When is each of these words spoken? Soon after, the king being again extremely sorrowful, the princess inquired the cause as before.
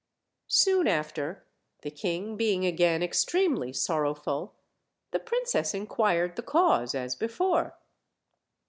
Soon 0.47 0.87
after, 0.87 1.45
the 1.83 1.91
king 1.91 2.35
being 2.35 2.65
again 2.65 3.03
extremely 3.03 3.71
sorrowful, 3.71 4.55
the 5.11 5.19
princess 5.19 5.75
inquired 5.75 6.35
the 6.37 6.41
cause 6.41 6.95
as 6.95 7.15
before. 7.15 7.75